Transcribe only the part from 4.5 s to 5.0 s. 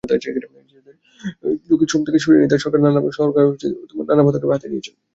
হাতে নিয়েছে।